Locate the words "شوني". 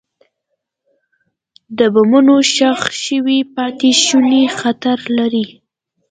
4.05-4.43